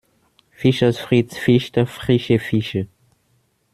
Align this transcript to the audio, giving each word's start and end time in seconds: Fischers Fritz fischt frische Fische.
Fischers 0.49 0.97
Fritz 0.97 1.37
fischt 1.37 1.77
frische 1.85 2.39
Fische. 2.39 2.87